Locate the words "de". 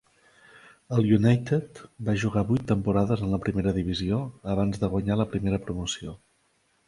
4.85-4.89